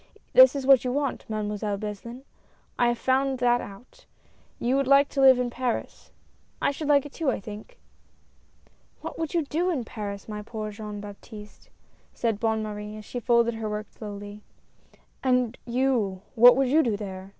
That 0.33 0.55
is 0.55 0.65
what 0.65 0.83
you 0.83 0.91
want. 0.91 1.29
Mademoiselle 1.29 1.77
Beslin, 1.77 2.23
I 2.79 2.87
have 2.87 2.97
found 2.97 3.37
that 3.37 3.61
out— 3.61 4.07
you 4.59 4.75
would 4.75 4.87
like 4.87 5.09
to 5.09 5.21
live 5.21 5.37
in 5.37 5.51
Paris— 5.51 6.11
and 6.59 6.69
I 6.69 6.71
should 6.71 6.87
like 6.87 7.05
it 7.05 7.13
too, 7.13 7.29
I 7.29 7.39
think."" 7.39 7.77
What 9.01 9.19
would 9.19 9.35
you 9.35 9.43
do 9.45 9.69
in 9.69 9.83
Paris, 9.83 10.27
my 10.27 10.41
poor 10.41 10.69
dear 10.69 10.77
Jean 10.77 11.01
Baptiste," 11.01 11.69
said 12.15 12.39
Bonne 12.39 12.63
Marie, 12.63 12.95
as 12.97 13.05
she 13.05 13.19
folded 13.19 13.53
her 13.53 13.69
work 13.69 13.91
slowly. 13.91 14.41
"And 15.23 15.55
you, 15.67 16.23
what 16.33 16.55
would 16.57 16.69
you 16.69 16.81
do 16.81 16.97
there 16.97 17.29